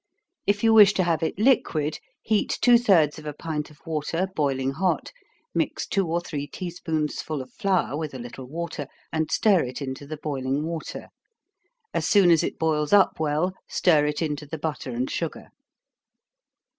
If 0.47 0.63
you 0.63 0.73
wish 0.73 0.93
to 0.95 1.03
have 1.03 1.21
it 1.21 1.37
liquid, 1.37 1.99
heat 2.23 2.57
two 2.63 2.79
thirds 2.79 3.19
of 3.19 3.27
a 3.27 3.33
pint 3.35 3.69
of 3.69 3.79
water 3.85 4.27
boiling 4.35 4.71
hot, 4.71 5.11
mix 5.53 5.85
two 5.85 6.07
or 6.07 6.19
three 6.19 6.47
tea 6.47 6.71
spoonsful 6.71 7.39
of 7.39 7.53
flour 7.53 7.95
with 7.95 8.15
a 8.15 8.17
little 8.17 8.47
water, 8.47 8.87
and 9.13 9.29
stir 9.29 9.63
it 9.65 9.79
into 9.79 10.07
the 10.07 10.17
boiling 10.17 10.65
water. 10.65 11.09
As 11.93 12.07
soon 12.07 12.31
as 12.31 12.41
its 12.43 12.57
boils 12.57 12.93
up 12.93 13.19
well, 13.19 13.53
stir 13.69 14.07
it 14.07 14.23
into 14.23 14.47
the 14.47 14.57
butter 14.57 14.89
and 14.89 15.07
sugar. 15.07 15.49